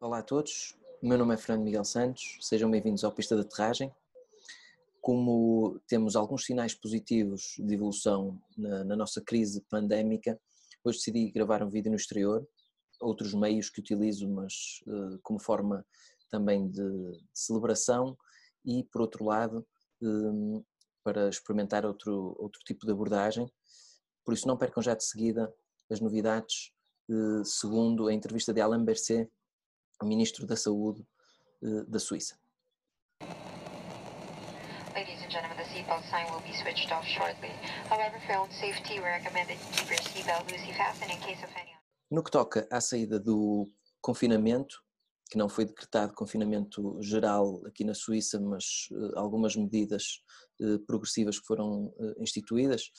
[0.00, 3.40] Olá a todos, o meu nome é Fernando Miguel Santos, sejam bem-vindos ao Pista de
[3.40, 3.92] Aterragem.
[5.00, 10.40] Como temos alguns sinais positivos de evolução na, na, nossa crise pandémica,
[10.84, 12.48] hoje decidi gravar um vídeo no exterior,
[13.00, 15.84] outros meios que utilizo, mas uh, como forma
[16.30, 18.16] também de, celebração
[18.64, 19.66] e, por outro lado,
[20.00, 20.62] um,
[21.02, 23.50] para experimentar outro, outro tipo de abordagem.
[24.24, 25.52] Por isso, não percam já de seguida
[25.90, 26.70] as novidades,
[27.10, 29.28] uh, segundo a entrevista de Alain Berset,
[30.04, 31.06] Ministro da Saúde
[31.62, 32.38] uh, da Suíça.
[34.94, 37.50] Ladies and gentlemen, the seatbelt sign will be switched off shortly.
[37.88, 41.42] However, for own safety, we recommend that you keep your seatbelt loosely fastened in case
[41.44, 41.72] of any.
[42.10, 43.68] No que toca à saída do
[44.00, 44.82] confinamento,
[45.30, 50.22] que não foi decretado confinamento geral aqui na Suíça, mas uh, algumas medidas
[50.60, 52.90] uh, progressivas que foram instituídas,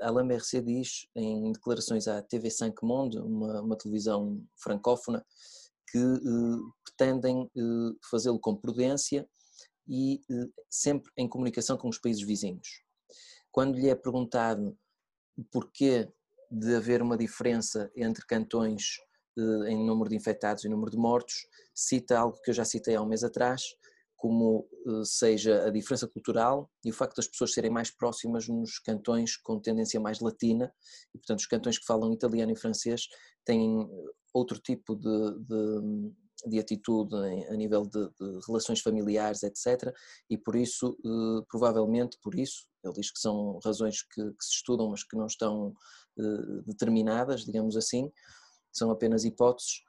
[0.00, 5.24] Alain Berset diz em declarações à TV5 Monde, uma, uma televisão francófona,
[5.90, 6.20] que
[6.84, 7.50] pretendem
[8.10, 9.28] fazê-lo com prudência
[9.88, 10.20] e
[10.68, 12.82] sempre em comunicação com os países vizinhos.
[13.50, 14.76] Quando lhe é perguntado
[15.36, 16.12] o porquê
[16.50, 18.98] de haver uma diferença entre cantões
[19.66, 23.02] em número de infectados e número de mortos, cita algo que eu já citei há
[23.02, 23.62] um mês atrás,
[24.16, 24.68] como
[25.04, 29.60] seja a diferença cultural e o facto das pessoas serem mais próximas nos cantões com
[29.60, 30.72] tendência mais latina,
[31.14, 33.02] e portanto os cantões que falam italiano e francês
[33.44, 33.88] têm
[34.38, 36.12] outro tipo de, de,
[36.46, 37.14] de atitude
[37.48, 39.92] a nível de, de, relações familiares, etc.
[40.30, 40.96] E por isso,
[41.48, 45.26] provavelmente por isso, ele diz que são razões que, que se estudam, mas que não
[45.26, 45.74] estão
[46.66, 48.10] determinadas, digamos assim,
[48.72, 49.82] são apenas hipóteses,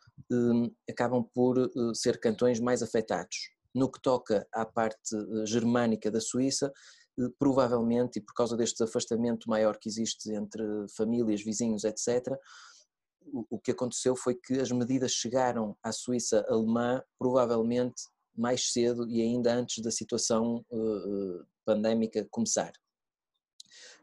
[0.89, 1.56] acabam por
[1.95, 3.38] ser cantões mais afetados.
[3.73, 6.72] No que toca à parte germânica da Suíça,
[7.38, 10.63] provavelmente, e por causa deste afastamento maior que existe entre
[10.95, 12.36] famílias, vizinhos, etc.,
[13.49, 18.03] o que aconteceu foi que as medidas chegaram à Suíça alemã provavelmente
[18.35, 20.66] mais cedo e ainda antes da situação
[21.66, 22.72] pandémica começar.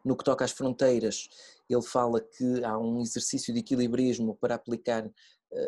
[0.04, 1.28] No que toca às fronteiras,
[1.68, 5.10] ele fala que há um exercício de equilibrismo para aplicar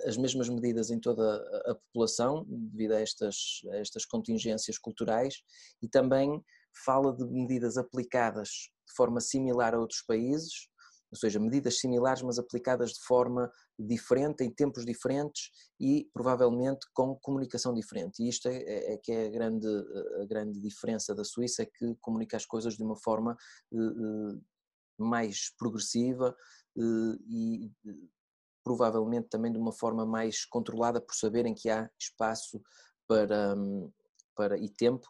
[0.04, 1.36] as mesmas medidas em toda
[1.66, 5.42] a população, devido a estas, a estas contingências culturais,
[5.82, 6.44] e também
[6.84, 10.68] fala de medidas aplicadas de forma similar a outros países,
[11.10, 17.16] ou seja, medidas similares, mas aplicadas de forma diferente, em tempos diferentes e provavelmente com
[17.16, 18.22] comunicação diferente.
[18.22, 19.68] E isto é, é, é que é a grande,
[20.20, 23.36] a grande diferença da Suíça, é que comunica as coisas de uma forma
[23.72, 24.42] uh,
[24.98, 26.36] mais progressiva
[26.76, 27.70] uh, e
[28.62, 32.60] provavelmente também de uma forma mais controlada por saberem que há espaço
[33.06, 33.54] para,
[34.36, 35.08] para e tempo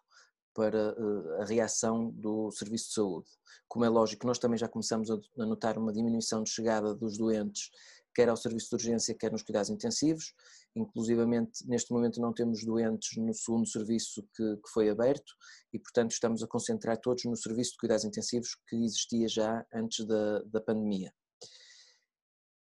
[0.59, 0.93] para
[1.41, 3.29] a reação do Serviço de Saúde.
[3.69, 7.71] Como é lógico, nós também já começamos a notar uma diminuição de chegada dos doentes,
[8.13, 10.35] quer ao serviço de urgência, quer nos cuidados intensivos.
[10.75, 15.33] Inclusivamente, neste momento não temos doentes no segundo serviço que, que foi aberto
[15.73, 20.05] e, portanto, estamos a concentrar todos no serviço de cuidados intensivos que existia já antes
[20.05, 21.15] da, da pandemia.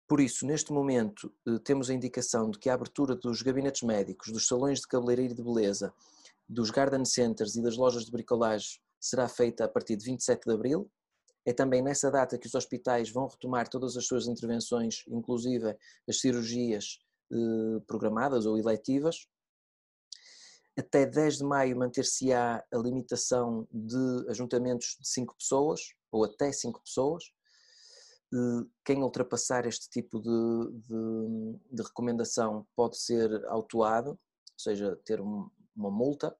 [0.08, 4.32] Por isso, neste momento, eh, temos a indicação de que a abertura dos gabinetes médicos,
[4.32, 5.94] dos salões de cabeleireiro e de beleza
[6.48, 10.54] dos garden centers e das lojas de bricolagem será feita a partir de 27 de
[10.54, 10.92] abril.
[11.46, 16.20] É também nessa data que os hospitais vão retomar todas as suas intervenções, inclusive as
[16.20, 17.00] cirurgias
[17.32, 19.28] eh, programadas ou eletivas.
[20.78, 25.82] Até 10 de maio manter-se-á a limitação de ajuntamentos de 5 pessoas,
[26.12, 27.24] ou até 5 pessoas.
[28.34, 35.22] Eh, quem ultrapassar este tipo de, de, de recomendação pode ser autuado, ou seja, ter
[35.22, 36.36] um, uma multa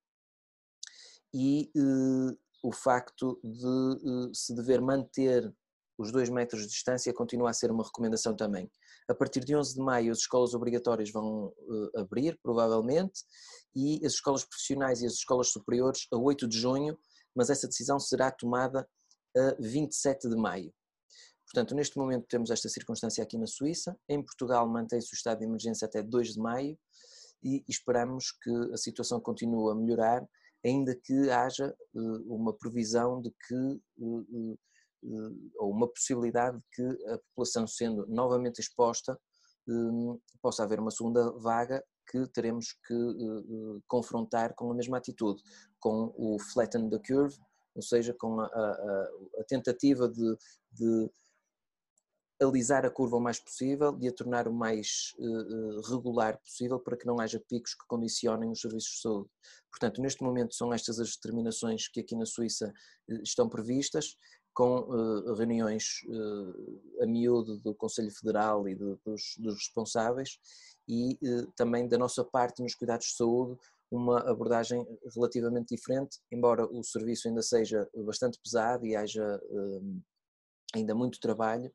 [1.34, 5.54] e uh, o facto de uh, se dever manter
[5.98, 8.70] os dois metros de distância continua a ser uma recomendação também.
[9.08, 13.22] A partir de 11 de maio as escolas obrigatórias vão uh, abrir, provavelmente,
[13.76, 16.98] e as escolas profissionais e as escolas superiores a 8 de junho,
[17.36, 18.88] mas essa decisão será tomada
[19.38, 20.74] a 27 de maio.
[21.46, 25.46] Portanto, neste momento temos esta circunstância aqui na Suíça, em Portugal mantém-se o estado de
[25.46, 26.78] emergência até 2 de maio,
[27.46, 30.28] e esperamos que a situação continue a melhorar,
[30.66, 34.56] ainda que haja eh, uma previsão de que, eh,
[35.04, 39.18] eh, ou uma possibilidade de que a população sendo novamente exposta,
[40.44, 45.42] possa haver uma segunda vaga que teremos que confrontar com a mesma atitude,
[45.80, 47.36] com o flatten the curve,
[47.74, 49.10] ou seja, com a, a,
[49.40, 50.38] a tentativa de,
[50.72, 51.10] de
[52.42, 56.98] alisar a curva o mais possível, de a tornar o mais uh, regular possível para
[56.98, 59.30] que não haja picos que condicionem os serviços de saúde.
[59.72, 62.74] Portanto, neste momento são estas as determinações que aqui na Suíça
[63.10, 64.18] uh, estão previstas.
[64.54, 64.88] com
[65.38, 65.84] reuniões
[67.02, 70.40] a miúdo do Conselho Federal e de, dos, dos, responsáveis
[70.88, 71.20] e
[71.58, 73.58] também da nossa parte nos cuidados de saúde
[73.92, 79.42] uma abordagem relativamente diferente, embora o serviço ainda seja bastante pesado e haja
[80.74, 81.72] ainda muito trabalho,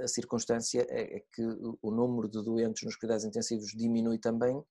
[0.00, 1.42] a circunstância é, é que
[1.80, 4.62] o número de doentes nos cuidados intensivos diminui também,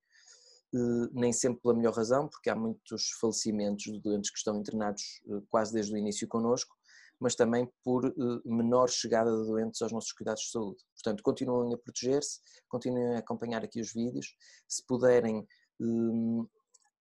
[1.12, 5.04] nem sempre pela melhor razão, porque há muitos falecimentos de doentes que estão internados
[5.50, 6.75] quase desde o início connosco,
[7.19, 8.13] mas também por
[8.46, 10.84] menor chegada de doentes aos nossos cuidados de saúde.
[10.96, 14.36] Portanto, continuem a proteger-se, continuem a acompanhar aqui os vídeos,
[14.68, 15.46] se puderem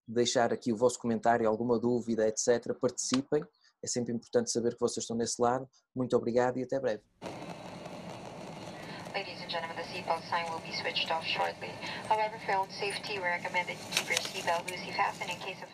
[0.07, 3.45] deixar aqui o vosso comentário, alguma dúvida, etc., participem,
[3.83, 5.67] é sempre importante saber que vocês estão desse lado.
[5.95, 7.03] Muito obrigado e até breve.
[9.13, 11.71] Ladies and gentlemen, the seatbelt sign will be switched off shortly.
[12.09, 15.37] However, for your own safety, we recommend that you keep your seatbelt loosely fastened in
[15.39, 15.69] case of